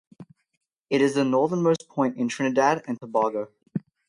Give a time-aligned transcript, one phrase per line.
[0.89, 3.49] It is the northernmost point in Trinidad and Tobago.